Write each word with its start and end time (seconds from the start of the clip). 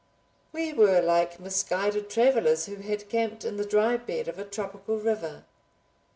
We 0.51 0.73
were 0.73 0.99
like 0.99 1.39
misguided 1.39 2.09
travelers 2.09 2.65
who 2.65 2.77
had 2.77 3.07
camped 3.07 3.45
in 3.45 3.57
the 3.57 3.63
dry 3.65 3.97
bed 3.97 4.27
of 4.27 4.39
a 4.39 4.45
tropical 4.45 4.97
river. 4.97 5.45